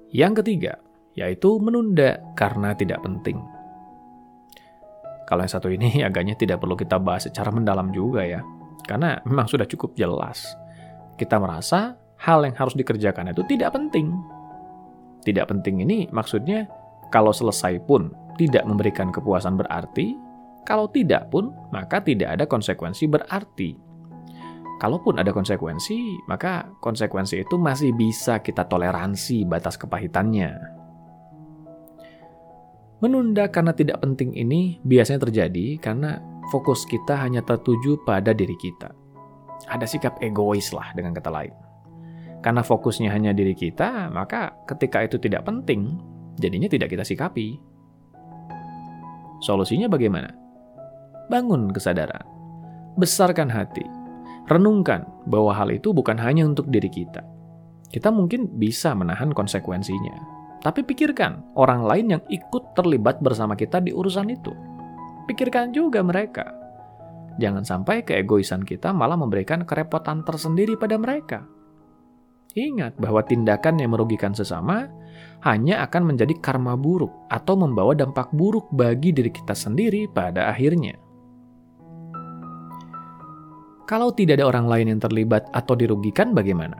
Yang 0.09 0.41
ketiga, 0.43 0.73
yaitu 1.13 1.61
menunda 1.61 2.17
karena 2.33 2.73
tidak 2.73 3.03
penting. 3.05 3.37
Kalau 5.27 5.43
yang 5.43 5.53
satu 5.53 5.69
ini 5.69 6.01
agaknya 6.07 6.33
tidak 6.39 6.63
perlu 6.63 6.73
kita 6.73 6.97
bahas 6.97 7.29
secara 7.29 7.53
mendalam 7.53 7.91
juga 7.93 8.25
ya, 8.25 8.41
karena 8.87 9.19
memang 9.27 9.45
sudah 9.45 9.67
cukup 9.67 9.93
jelas. 9.93 10.55
Kita 11.19 11.37
merasa 11.37 11.99
hal 12.17 12.47
yang 12.47 12.55
harus 12.57 12.73
dikerjakan 12.73 13.35
itu 13.35 13.43
tidak 13.45 13.75
penting. 13.75 14.15
Tidak 15.21 15.45
penting 15.45 15.83
ini 15.83 16.07
maksudnya 16.09 16.65
kalau 17.11 17.35
selesai 17.35 17.83
pun 17.83 18.15
tidak 18.39 18.63
memberikan 18.63 19.11
kepuasan 19.11 19.57
berarti, 19.59 20.15
kalau 20.67 20.91
tidak 20.91 21.31
pun, 21.31 21.55
maka 21.71 22.03
tidak 22.03 22.35
ada 22.37 22.45
konsekuensi 22.45 23.07
berarti. 23.07 23.71
Kalaupun 24.77 25.17
ada 25.17 25.33
konsekuensi, 25.33 26.27
maka 26.29 26.69
konsekuensi 26.83 27.41
itu 27.41 27.55
masih 27.57 27.97
bisa 27.97 28.43
kita 28.43 28.67
toleransi 28.69 29.41
batas 29.47 29.73
kepahitannya. 29.79 30.53
Menunda 33.01 33.49
karena 33.49 33.73
tidak 33.73 34.03
penting 34.05 34.37
ini 34.37 34.77
biasanya 34.85 35.25
terjadi 35.25 35.81
karena 35.81 36.21
fokus 36.49 36.87
kita 36.87 37.17
hanya 37.19 37.43
tertuju 37.43 37.99
pada 38.03 38.31
diri 38.31 38.55
kita. 38.55 38.91
Ada 39.67 39.85
sikap 39.89 40.21
egois 40.23 40.71
lah 40.71 40.93
dengan 40.93 41.11
kata 41.15 41.31
lain. 41.31 41.55
Karena 42.39 42.61
fokusnya 42.61 43.11
hanya 43.11 43.33
diri 43.33 43.57
kita, 43.57 44.13
maka 44.13 44.53
ketika 44.69 45.03
itu 45.03 45.17
tidak 45.17 45.43
penting, 45.43 45.97
jadinya 46.37 46.69
tidak 46.69 46.93
kita 46.93 47.03
sikapi. 47.03 47.57
Solusinya 49.41 49.89
bagaimana? 49.89 50.47
bangun 51.27 51.69
kesadaran. 51.71 52.23
Besarkan 52.97 53.51
hati. 53.51 53.85
Renungkan 54.47 55.03
bahwa 55.27 55.51
hal 55.51 55.69
itu 55.75 55.91
bukan 55.91 56.15
hanya 56.17 56.47
untuk 56.47 56.71
diri 56.71 56.87
kita. 56.87 57.21
Kita 57.91 58.09
mungkin 58.11 58.47
bisa 58.55 58.95
menahan 58.95 59.31
konsekuensinya. 59.35 60.39
Tapi 60.63 60.83
pikirkan 60.83 61.53
orang 61.53 61.85
lain 61.85 62.17
yang 62.17 62.23
ikut 62.31 62.73
terlibat 62.73 63.21
bersama 63.21 63.53
kita 63.53 63.83
di 63.83 63.93
urusan 63.93 64.33
itu. 64.33 64.51
Pikirkan 65.27 65.75
juga 65.75 65.99
mereka. 66.01 66.55
Jangan 67.37 67.61
sampai 67.61 68.01
keegoisan 68.01 68.65
kita 68.65 68.95
malah 68.95 69.19
memberikan 69.19 69.61
kerepotan 69.67 70.25
tersendiri 70.25 70.79
pada 70.79 70.97
mereka. 70.97 71.45
Ingat 72.57 72.97
bahwa 72.97 73.21
tindakan 73.21 73.77
yang 73.77 73.93
merugikan 73.93 74.33
sesama 74.33 74.89
hanya 75.45 75.85
akan 75.85 76.15
menjadi 76.15 76.33
karma 76.41 76.73
buruk 76.73 77.13
atau 77.29 77.53
membawa 77.53 77.93
dampak 77.93 78.33
buruk 78.33 78.65
bagi 78.73 79.13
diri 79.13 79.29
kita 79.29 79.53
sendiri 79.53 80.09
pada 80.09 80.49
akhirnya. 80.49 80.97
Kalau 83.87 84.11
tidak 84.11 84.41
ada 84.41 84.49
orang 84.49 84.67
lain 84.67 84.87
yang 84.97 85.01
terlibat 85.03 85.47
atau 85.53 85.77
dirugikan 85.77 86.33
bagaimana? 86.33 86.75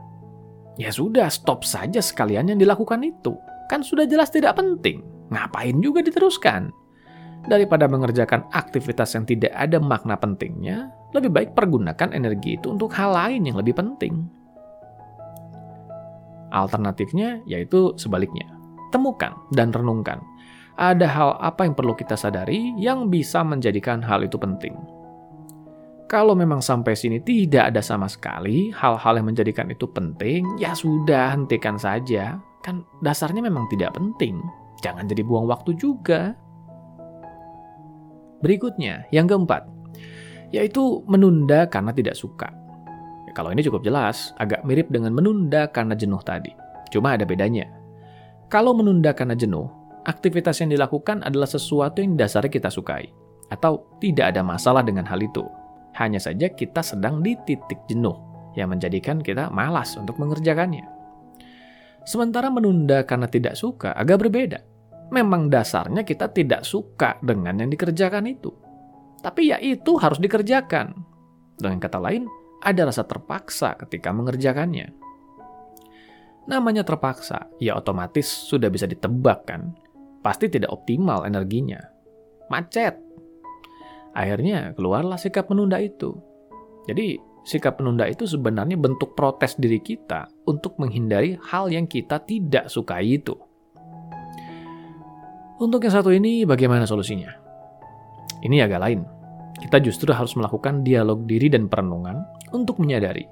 Ya 0.75 0.91
sudah, 0.91 1.31
stop 1.31 1.63
saja 1.63 2.03
sekalian 2.03 2.51
yang 2.51 2.59
dilakukan 2.59 2.99
itu. 3.05 3.37
Kan 3.71 3.85
sudah 3.85 4.03
jelas 4.09 4.33
tidak 4.33 4.59
penting. 4.59 5.05
Ngapain 5.31 5.77
juga 5.79 6.03
diteruskan? 6.03 6.73
Daripada 7.45 7.85
mengerjakan 7.85 8.49
aktivitas 8.49 9.13
yang 9.13 9.29
tidak 9.29 9.53
ada 9.53 9.77
makna 9.77 10.17
pentingnya, 10.17 10.89
lebih 11.13 11.31
baik 11.31 11.49
pergunakan 11.53 12.11
energi 12.11 12.57
itu 12.57 12.73
untuk 12.73 12.91
hal 12.97 13.13
lain 13.13 13.45
yang 13.47 13.55
lebih 13.55 13.77
penting. 13.77 14.27
Alternatifnya 16.51 17.43
yaitu 17.45 17.93
sebaliknya. 17.99 18.47
Temukan 18.91 19.35
dan 19.51 19.71
renungkan. 19.75 20.23
Ada 20.77 21.07
hal 21.09 21.29
apa 21.41 21.65
yang 21.65 21.73
perlu 21.73 21.97
kita 21.97 22.13
sadari 22.13 22.71
yang 22.77 23.09
bisa 23.09 23.41
menjadikan 23.41 23.97
hal 23.97 24.21
itu 24.21 24.37
penting 24.37 24.77
Kalau 26.05 26.37
memang 26.37 26.61
sampai 26.61 26.93
sini 26.93 27.17
tidak 27.19 27.73
ada 27.73 27.81
sama 27.83 28.07
sekali 28.07 28.71
hal-hal 28.71 29.19
yang 29.19 29.27
menjadikan 29.27 29.67
itu 29.67 29.89
penting, 29.91 30.45
ya 30.55 30.71
sudah 30.71 31.35
hentikan 31.35 31.75
saja. 31.75 32.39
Kan 32.63 32.87
dasarnya 33.03 33.43
memang 33.43 33.67
tidak 33.67 33.91
penting. 33.97 34.39
Jangan 34.79 35.09
jadi 35.09 35.25
buang 35.25 35.51
waktu 35.51 35.75
juga. 35.75 36.31
Berikutnya, 38.39 39.09
yang 39.09 39.25
keempat, 39.25 39.65
yaitu 40.53 41.01
menunda 41.09 41.65
karena 41.67 41.91
tidak 41.91 42.13
suka. 42.13 42.53
Ya, 43.25 43.31
kalau 43.33 43.51
ini 43.51 43.65
cukup 43.65 43.81
jelas, 43.83 44.31
agak 44.37 44.63
mirip 44.63 44.87
dengan 44.93 45.11
menunda 45.11 45.67
karena 45.67 45.97
jenuh 45.97 46.21
tadi. 46.21 46.53
Cuma 46.93 47.17
ada 47.17 47.25
bedanya. 47.27 47.67
Kalau 48.47 48.71
menunda 48.71 49.11
karena 49.11 49.35
jenuh, 49.35 49.67
aktivitas 50.07 50.63
yang 50.63 50.71
dilakukan 50.71 51.19
adalah 51.25 51.49
sesuatu 51.49 51.99
yang 51.99 52.15
dasarnya 52.15 52.53
kita 52.53 52.69
sukai, 52.71 53.11
atau 53.51 53.83
tidak 53.99 54.31
ada 54.35 54.45
masalah 54.45 54.85
dengan 54.85 55.03
hal 55.03 55.19
itu. 55.19 55.43
Hanya 55.97 56.21
saja 56.21 56.47
kita 56.47 56.85
sedang 56.85 57.25
di 57.25 57.35
titik 57.43 57.83
jenuh 57.89 58.15
yang 58.55 58.69
menjadikan 58.71 59.19
kita 59.19 59.49
malas 59.49 59.97
untuk 59.97 60.15
mengerjakannya. 60.21 60.85
Sementara 62.07 62.47
menunda 62.47 63.03
karena 63.03 63.27
tidak 63.27 63.59
suka 63.59 63.91
agak 63.91 64.23
berbeda. 64.23 64.63
Memang 65.13 65.47
dasarnya 65.47 66.03
kita 66.03 66.31
tidak 66.35 66.67
suka 66.67 67.15
dengan 67.23 67.63
yang 67.63 67.71
dikerjakan 67.71 68.27
itu. 68.27 68.51
Tapi 69.23 69.51
ya 69.51 69.57
itu 69.57 69.95
harus 69.97 70.19
dikerjakan. 70.19 70.93
Dengan 71.57 71.79
kata 71.79 71.97
lain, 71.97 72.27
ada 72.61 72.85
rasa 72.85 73.07
terpaksa 73.07 73.79
ketika 73.87 74.11
mengerjakannya. 74.11 74.93
Namanya 76.47 76.83
terpaksa, 76.87 77.51
ya 77.59 77.75
otomatis 77.75 78.27
sudah 78.27 78.71
bisa 78.71 78.87
ditebak 78.87 79.47
kan. 79.47 79.75
Pasti 80.23 80.51
tidak 80.51 80.71
optimal 80.71 81.27
energinya. 81.27 81.79
Macet, 82.47 83.07
Akhirnya 84.17 84.73
keluarlah 84.73 85.21
sikap 85.21 85.45
menunda 85.53 85.77
itu. 85.77 86.17
Jadi 86.89 87.21
sikap 87.45 87.77
menunda 87.77 88.09
itu 88.09 88.25
sebenarnya 88.25 88.73
bentuk 88.73 89.13
protes 89.13 89.53
diri 89.61 89.77
kita 89.77 90.25
untuk 90.49 90.81
menghindari 90.81 91.37
hal 91.53 91.69
yang 91.69 91.85
kita 91.85 92.25
tidak 92.25 92.65
sukai 92.65 93.21
itu. 93.21 93.37
Untuk 95.57 95.81
yang 95.81 95.93
satu 95.97 96.13
ini 96.13 96.45
bagaimana 96.45 96.85
solusinya? 96.85 97.33
Ini 98.45 98.61
agak 98.69 98.77
lain. 98.77 99.01
Kita 99.57 99.81
justru 99.81 100.13
harus 100.13 100.37
melakukan 100.37 100.85
dialog 100.85 101.25
diri 101.25 101.49
dan 101.49 101.65
perenungan 101.65 102.21
untuk 102.53 102.77
menyadari 102.77 103.25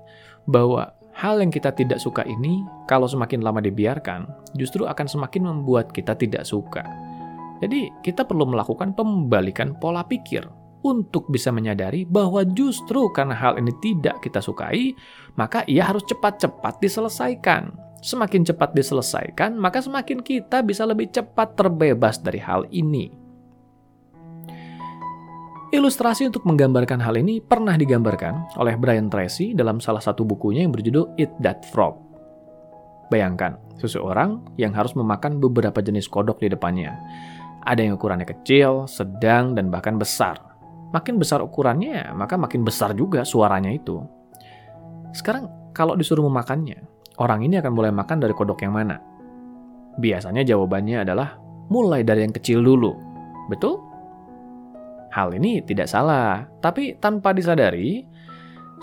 bahwa 0.50 0.90
hal 1.14 1.38
yang 1.38 1.54
kita 1.54 1.70
tidak 1.78 2.02
suka 2.02 2.26
ini 2.26 2.66
kalau 2.90 3.06
semakin 3.06 3.46
lama 3.46 3.62
dibiarkan 3.62 4.26
justru 4.58 4.90
akan 4.90 5.06
semakin 5.06 5.54
membuat 5.54 5.94
kita 5.94 6.18
tidak 6.18 6.50
suka. 6.50 6.82
Jadi, 7.62 7.94
kita 8.02 8.26
perlu 8.26 8.50
melakukan 8.50 8.98
pembalikan 8.98 9.78
pola 9.78 10.02
pikir 10.02 10.50
untuk 10.82 11.30
bisa 11.30 11.54
menyadari 11.54 12.10
bahwa 12.10 12.42
justru 12.42 13.06
karena 13.14 13.38
hal 13.38 13.62
ini 13.62 13.70
tidak 13.86 14.18
kita 14.26 14.42
sukai, 14.42 14.98
maka 15.38 15.62
ia 15.70 15.86
harus 15.86 16.02
cepat-cepat 16.10 16.82
diselesaikan. 16.82 17.85
Semakin 18.06 18.46
cepat 18.46 18.78
diselesaikan, 18.78 19.58
maka 19.58 19.82
semakin 19.82 20.22
kita 20.22 20.62
bisa 20.62 20.86
lebih 20.86 21.10
cepat 21.10 21.58
terbebas 21.58 22.22
dari 22.22 22.38
hal 22.38 22.70
ini. 22.70 23.10
Ilustrasi 25.74 26.30
untuk 26.30 26.46
menggambarkan 26.46 27.02
hal 27.02 27.18
ini 27.18 27.42
pernah 27.42 27.74
digambarkan 27.74 28.62
oleh 28.62 28.78
Brian 28.78 29.10
Tracy 29.10 29.58
dalam 29.58 29.82
salah 29.82 30.06
satu 30.06 30.22
bukunya 30.22 30.62
yang 30.62 30.72
berjudul 30.72 31.18
Eat 31.18 31.34
That 31.42 31.66
Frog. 31.74 31.98
Bayangkan, 33.10 33.58
seseorang 33.82 34.54
yang 34.62 34.78
harus 34.78 34.94
memakan 34.94 35.42
beberapa 35.42 35.82
jenis 35.82 36.06
kodok 36.06 36.46
di 36.46 36.54
depannya. 36.54 36.94
Ada 37.66 37.90
yang 37.90 37.98
ukurannya 37.98 38.30
kecil, 38.30 38.86
sedang, 38.86 39.58
dan 39.58 39.74
bahkan 39.74 39.98
besar 39.98 40.56
makin 40.96 41.20
besar 41.20 41.44
ukurannya, 41.44 42.16
maka 42.16 42.40
makin 42.40 42.64
besar 42.64 42.96
juga 42.96 43.28
suaranya 43.28 43.68
itu. 43.68 44.00
Sekarang, 45.12 45.72
kalau 45.76 46.00
disuruh 46.00 46.24
memakannya, 46.24 46.95
orang 47.22 47.44
ini 47.46 47.60
akan 47.60 47.72
mulai 47.72 47.92
makan 47.92 48.22
dari 48.22 48.34
kodok 48.36 48.64
yang 48.64 48.76
mana? 48.76 49.00
Biasanya 49.96 50.44
jawabannya 50.44 51.08
adalah 51.08 51.40
mulai 51.72 52.04
dari 52.04 52.28
yang 52.28 52.36
kecil 52.36 52.62
dulu. 52.62 52.92
Betul? 53.48 53.80
Hal 55.16 55.32
ini 55.32 55.64
tidak 55.64 55.88
salah, 55.88 56.44
tapi 56.60 57.00
tanpa 57.00 57.32
disadari, 57.32 58.04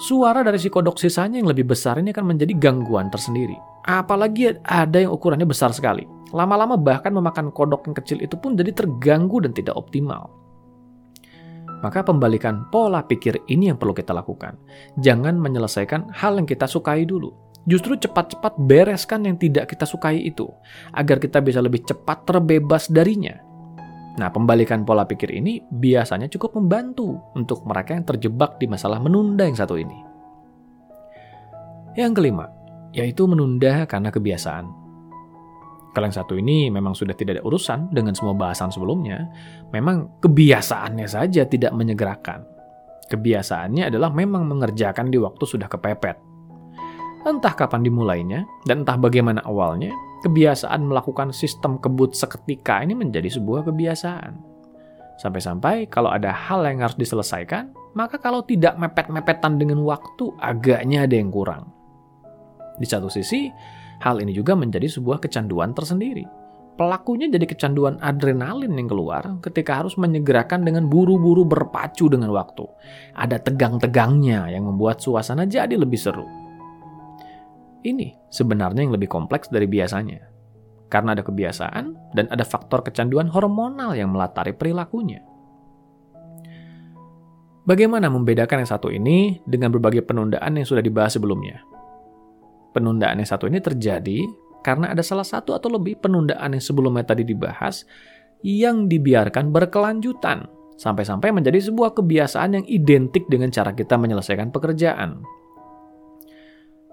suara 0.01 0.40
dari 0.40 0.57
si 0.57 0.73
kodok 0.73 0.97
sisanya 0.97 1.37
yang 1.37 1.53
lebih 1.53 1.68
besar 1.68 2.01
ini 2.01 2.09
akan 2.09 2.33
menjadi 2.33 2.57
gangguan 2.57 3.12
tersendiri. 3.12 3.55
Apalagi 3.85 4.57
ada 4.64 4.97
yang 4.97 5.12
ukurannya 5.12 5.45
besar 5.45 5.75
sekali. 5.77 6.09
Lama-lama 6.33 6.81
bahkan 6.81 7.12
memakan 7.12 7.53
kodok 7.53 7.85
yang 7.85 7.97
kecil 8.01 8.18
itu 8.25 8.40
pun 8.40 8.57
jadi 8.57 8.73
terganggu 8.73 9.45
dan 9.45 9.53
tidak 9.53 9.77
optimal. 9.77 10.33
Maka 11.83 12.07
pembalikan 12.07 12.71
pola 12.71 13.03
pikir 13.05 13.42
ini 13.51 13.68
yang 13.68 13.77
perlu 13.77 13.92
kita 13.92 14.14
lakukan. 14.14 14.57
Jangan 15.03 15.35
menyelesaikan 15.37 16.14
hal 16.14 16.38
yang 16.38 16.47
kita 16.47 16.64
sukai 16.64 17.05
dulu. 17.05 17.52
Justru 17.62 17.94
cepat-cepat 17.94 18.59
bereskan 18.59 19.22
yang 19.22 19.38
tidak 19.38 19.70
kita 19.70 19.87
sukai 19.87 20.18
itu, 20.18 20.51
agar 20.90 21.22
kita 21.22 21.38
bisa 21.38 21.62
lebih 21.62 21.87
cepat 21.87 22.27
terbebas 22.27 22.90
darinya. 22.90 23.38
Nah, 24.18 24.29
pembalikan 24.29 24.85
pola 24.85 25.09
pikir 25.09 25.31
ini 25.33 25.62
biasanya 25.70 26.29
cukup 26.29 26.59
membantu 26.59 27.16
untuk 27.33 27.64
mereka 27.64 27.96
yang 27.96 28.05
terjebak 28.05 28.61
di 28.61 28.66
masalah 28.68 29.01
menunda 29.01 29.46
yang 29.46 29.57
satu 29.57 29.79
ini. 29.79 29.98
Yang 31.96 32.12
kelima, 32.20 32.51
yaitu 32.92 33.25
menunda 33.25 33.88
karena 33.88 34.12
kebiasaan. 34.12 34.66
Kalau 35.92 36.09
yang 36.09 36.16
satu 36.16 36.40
ini 36.40 36.72
memang 36.72 36.96
sudah 36.96 37.12
tidak 37.12 37.40
ada 37.40 37.44
urusan 37.44 37.92
dengan 37.92 38.16
semua 38.16 38.33
bahasan 38.33 38.72
sebelumnya, 38.72 39.29
memang 39.77 40.20
kebiasaannya 40.25 41.05
saja 41.05 41.44
tidak 41.44 41.72
menyegerakan. 41.77 42.48
Kebiasaannya 43.12 43.92
adalah 43.92 44.09
memang 44.09 44.48
mengerjakan 44.48 45.12
di 45.12 45.20
waktu 45.20 45.44
sudah 45.44 45.68
kepepet. 45.68 46.32
Entah 47.22 47.54
kapan 47.54 47.87
dimulainya, 47.87 48.42
dan 48.66 48.82
entah 48.82 48.98
bagaimana 48.98 49.42
awalnya, 49.46 49.94
kebiasaan 50.26 50.82
melakukan 50.82 51.30
sistem 51.30 51.78
kebut 51.78 52.18
seketika 52.18 52.82
ini 52.82 52.98
menjadi 52.98 53.30
sebuah 53.30 53.70
kebiasaan. 53.70 54.50
Sampai-sampai 55.22 55.87
kalau 55.87 56.11
ada 56.11 56.35
hal 56.35 56.66
yang 56.66 56.82
harus 56.82 56.98
diselesaikan, 56.98 57.70
maka 57.94 58.18
kalau 58.18 58.42
tidak 58.42 58.74
mepet-mepetan 58.74 59.54
dengan 59.54 59.87
waktu, 59.87 60.35
agaknya 60.42 61.06
ada 61.06 61.14
yang 61.14 61.30
kurang. 61.30 61.70
Di 62.80 62.88
satu 62.88 63.06
sisi, 63.06 63.46
Hal 64.02 64.18
ini 64.18 64.35
juga 64.35 64.58
menjadi 64.58 64.90
sebuah 64.90 65.22
kecanduan 65.22 65.70
tersendiri. 65.78 66.26
Pelakunya 66.74 67.30
jadi 67.30 67.46
kecanduan 67.46 68.02
adrenalin 68.02 68.74
yang 68.74 68.90
keluar 68.90 69.22
ketika 69.38 69.78
harus 69.78 69.94
menyegerakan 69.94 70.66
dengan 70.66 70.90
buru-buru 70.90 71.46
berpacu 71.46 72.11
dengan 72.11 72.35
waktu. 72.35 72.66
Ada 73.14 73.38
tegang-tegangnya 73.38 74.50
yang 74.50 74.66
membuat 74.66 74.98
suasana 74.98 75.46
jadi 75.46 75.78
lebih 75.78 76.00
seru. 76.00 76.26
Ini 77.83 78.31
sebenarnya 78.31 78.87
yang 78.87 78.95
lebih 78.95 79.11
kompleks 79.11 79.51
dari 79.51 79.66
biasanya. 79.66 80.31
Karena 80.87 81.16
ada 81.16 81.25
kebiasaan 81.27 82.14
dan 82.14 82.27
ada 82.31 82.45
faktor 82.47 82.87
kecanduan 82.87 83.27
hormonal 83.33 83.97
yang 83.97 84.12
melatari 84.12 84.55
perilakunya. 84.55 85.25
Bagaimana 87.62 88.11
membedakan 88.11 88.66
yang 88.66 88.71
satu 88.71 88.90
ini 88.90 89.38
dengan 89.47 89.71
berbagai 89.71 90.03
penundaan 90.03 90.59
yang 90.59 90.66
sudah 90.66 90.83
dibahas 90.83 91.14
sebelumnya? 91.14 91.62
Penundaan 92.75 93.23
yang 93.23 93.29
satu 93.31 93.47
ini 93.47 93.62
terjadi 93.62 94.18
karena 94.66 94.90
ada 94.90 95.03
salah 95.03 95.27
satu 95.27 95.55
atau 95.55 95.71
lebih 95.71 95.99
penundaan 96.03 96.59
yang 96.59 96.62
sebelumnya 96.62 97.07
tadi 97.07 97.23
dibahas 97.23 97.87
yang 98.42 98.90
dibiarkan 98.90 99.55
berkelanjutan 99.55 100.51
sampai-sampai 100.75 101.31
menjadi 101.31 101.71
sebuah 101.71 101.95
kebiasaan 101.95 102.59
yang 102.59 102.64
identik 102.66 103.31
dengan 103.31 103.55
cara 103.55 103.71
kita 103.71 103.95
menyelesaikan 103.95 104.51
pekerjaan. 104.51 105.23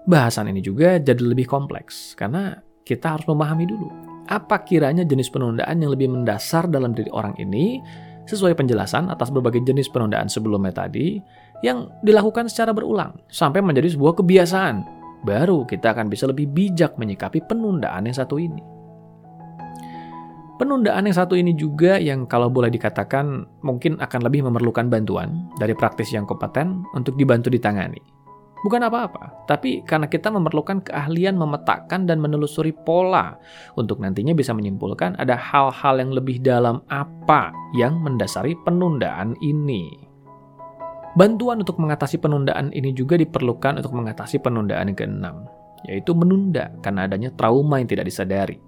Bahasan 0.08 0.48
ini 0.48 0.64
juga 0.64 0.96
jadi 0.96 1.20
lebih 1.20 1.44
kompleks 1.44 2.16
karena 2.16 2.56
kita 2.84 3.18
harus 3.18 3.26
memahami 3.28 3.68
dulu 3.68 3.88
apa 4.30 4.62
kiranya 4.62 5.02
jenis 5.02 5.26
penundaan 5.28 5.82
yang 5.82 5.90
lebih 5.90 6.06
mendasar 6.06 6.70
dalam 6.70 6.94
diri 6.94 7.10
orang 7.10 7.34
ini 7.42 7.82
sesuai 8.30 8.54
penjelasan 8.54 9.10
atas 9.10 9.34
berbagai 9.34 9.66
jenis 9.66 9.90
penundaan 9.90 10.30
sebelumnya 10.30 10.70
tadi 10.86 11.18
yang 11.66 11.90
dilakukan 12.06 12.46
secara 12.46 12.70
berulang 12.70 13.18
sampai 13.26 13.58
menjadi 13.58 13.90
sebuah 13.90 14.22
kebiasaan 14.22 14.86
baru 15.26 15.66
kita 15.66 15.92
akan 15.92 16.06
bisa 16.06 16.30
lebih 16.30 16.46
bijak 16.48 16.94
menyikapi 16.96 17.42
penundaan 17.44 18.06
yang 18.06 18.16
satu 18.16 18.38
ini. 18.38 18.62
Penundaan 20.60 21.08
yang 21.08 21.16
satu 21.16 21.40
ini 21.40 21.56
juga 21.56 21.96
yang 21.96 22.28
kalau 22.28 22.52
boleh 22.52 22.68
dikatakan 22.68 23.48
mungkin 23.64 23.96
akan 23.96 24.20
lebih 24.28 24.44
memerlukan 24.44 24.92
bantuan 24.92 25.48
dari 25.56 25.72
praktis 25.72 26.12
yang 26.12 26.28
kompeten 26.28 26.84
untuk 26.92 27.16
dibantu 27.16 27.48
ditangani. 27.48 28.19
Bukan 28.60 28.84
apa-apa, 28.84 29.48
tapi 29.48 29.80
karena 29.88 30.04
kita 30.04 30.28
memerlukan 30.28 30.84
keahlian 30.84 31.32
memetakan 31.32 32.04
dan 32.04 32.20
menelusuri 32.20 32.76
pola 32.76 33.40
untuk 33.72 34.04
nantinya 34.04 34.36
bisa 34.36 34.52
menyimpulkan 34.52 35.16
ada 35.16 35.32
hal-hal 35.32 35.96
yang 35.96 36.12
lebih 36.12 36.44
dalam 36.44 36.84
apa 36.92 37.56
yang 37.72 37.96
mendasari 38.04 38.52
penundaan 38.60 39.32
ini. 39.40 39.88
Bantuan 41.16 41.64
untuk 41.64 41.80
mengatasi 41.80 42.20
penundaan 42.20 42.68
ini 42.76 42.92
juga 42.92 43.16
diperlukan 43.16 43.80
untuk 43.80 43.96
mengatasi 43.96 44.44
penundaan 44.44 44.92
yang 44.92 44.98
keenam, 44.98 45.36
yaitu 45.88 46.12
menunda 46.12 46.68
karena 46.84 47.08
adanya 47.08 47.32
trauma 47.32 47.80
yang 47.80 47.88
tidak 47.88 48.12
disadari. 48.12 48.60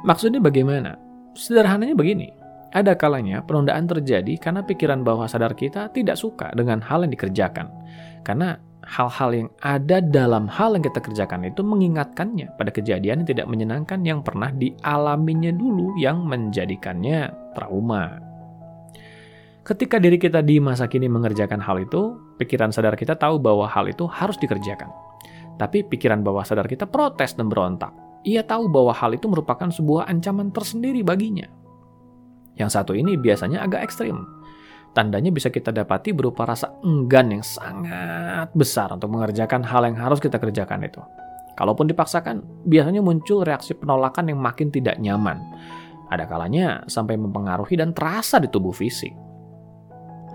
Maksudnya 0.00 0.40
bagaimana? 0.40 0.96
Sederhananya 1.36 1.92
begini, 1.92 2.32
ada 2.72 2.96
kalanya 2.96 3.44
penundaan 3.44 3.84
terjadi 3.84 4.38
karena 4.40 4.64
pikiran 4.64 5.04
bawah 5.04 5.28
sadar 5.28 5.52
kita 5.52 5.92
tidak 5.92 6.16
suka 6.16 6.54
dengan 6.56 6.80
hal 6.80 7.04
yang 7.04 7.12
dikerjakan. 7.12 7.68
Karena 8.20 8.58
hal-hal 8.84 9.30
yang 9.32 9.48
ada 9.60 10.02
dalam 10.02 10.48
hal 10.50 10.74
yang 10.74 10.84
kita 10.84 10.98
kerjakan 10.98 11.46
itu 11.46 11.60
mengingatkannya 11.60 12.56
pada 12.56 12.70
kejadian 12.72 13.22
yang 13.22 13.28
tidak 13.28 13.46
menyenangkan 13.46 14.00
yang 14.02 14.24
pernah 14.24 14.50
dialaminya 14.50 15.52
dulu 15.52 15.94
yang 16.00 16.24
menjadikannya 16.24 17.30
trauma. 17.54 18.18
Ketika 19.60 20.00
diri 20.00 20.16
kita 20.18 20.40
di 20.40 20.58
masa 20.58 20.88
kini 20.88 21.06
mengerjakan 21.06 21.60
hal 21.60 21.84
itu, 21.84 22.18
pikiran 22.40 22.72
sadar 22.72 22.96
kita 22.96 23.14
tahu 23.14 23.38
bahwa 23.38 23.68
hal 23.68 23.86
itu 23.86 24.08
harus 24.08 24.34
dikerjakan. 24.40 24.88
Tapi 25.60 25.84
pikiran 25.84 26.24
bawah 26.24 26.42
sadar 26.42 26.64
kita 26.64 26.88
protes 26.88 27.36
dan 27.36 27.52
berontak. 27.52 27.92
Ia 28.24 28.40
tahu 28.40 28.72
bahwa 28.72 28.96
hal 28.96 29.12
itu 29.12 29.28
merupakan 29.28 29.68
sebuah 29.68 30.08
ancaman 30.08 30.48
tersendiri 30.50 31.04
baginya. 31.04 31.46
Yang 32.56 32.70
satu 32.80 32.92
ini 32.96 33.20
biasanya 33.20 33.60
agak 33.60 33.84
ekstrim. 33.84 34.24
Tandanya 34.90 35.30
bisa 35.30 35.54
kita 35.54 35.70
dapati 35.70 36.10
berupa 36.10 36.42
rasa 36.42 36.74
enggan 36.82 37.30
yang 37.30 37.44
sangat 37.46 38.50
besar 38.50 38.90
untuk 38.90 39.14
mengerjakan 39.14 39.62
hal 39.62 39.86
yang 39.86 39.94
harus 39.94 40.18
kita 40.18 40.42
kerjakan 40.42 40.82
itu. 40.82 40.98
Kalaupun 41.54 41.86
dipaksakan, 41.86 42.66
biasanya 42.66 42.98
muncul 42.98 43.46
reaksi 43.46 43.78
penolakan 43.78 44.34
yang 44.34 44.40
makin 44.42 44.74
tidak 44.74 44.98
nyaman. 44.98 45.38
Ada 46.10 46.26
kalanya 46.26 46.82
sampai 46.90 47.14
mempengaruhi 47.14 47.78
dan 47.78 47.94
terasa 47.94 48.42
di 48.42 48.50
tubuh 48.50 48.74
fisik. 48.74 49.14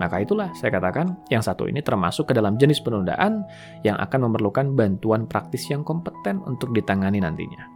Maka 0.00 0.24
itulah 0.24 0.52
saya 0.56 0.72
katakan 0.72 1.20
yang 1.28 1.44
satu 1.44 1.68
ini 1.68 1.80
termasuk 1.80 2.32
ke 2.32 2.32
dalam 2.36 2.56
jenis 2.56 2.80
penundaan 2.80 3.44
yang 3.84 3.96
akan 4.00 4.28
memerlukan 4.28 4.72
bantuan 4.72 5.28
praktis 5.28 5.68
yang 5.68 5.84
kompeten 5.84 6.40
untuk 6.48 6.72
ditangani 6.72 7.20
nantinya. 7.20 7.75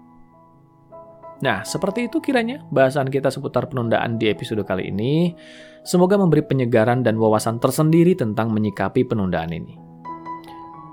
Nah, 1.41 1.65
seperti 1.65 2.13
itu 2.13 2.21
kiranya 2.21 2.61
bahasan 2.69 3.09
kita 3.09 3.33
seputar 3.33 3.73
penundaan 3.73 4.21
di 4.21 4.29
episode 4.29 4.61
kali 4.65 4.93
ini. 4.93 5.33
Semoga 5.81 6.21
memberi 6.21 6.45
penyegaran 6.45 7.01
dan 7.01 7.17
wawasan 7.17 7.57
tersendiri 7.57 8.13
tentang 8.13 8.53
menyikapi 8.53 9.09
penundaan 9.09 9.49
ini. 9.57 9.75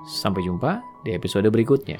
Sampai 0.07 0.47
jumpa 0.47 1.03
di 1.03 1.11
episode 1.11 1.51
berikutnya. 1.51 1.99